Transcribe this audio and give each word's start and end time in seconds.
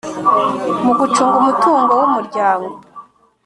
Mu 0.83 0.91
gucunga 0.99 1.35
umutungo 1.41 1.91
w 1.99 2.03
umuryango 2.07 2.71